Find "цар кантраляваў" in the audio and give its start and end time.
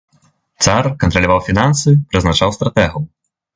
0.65-1.43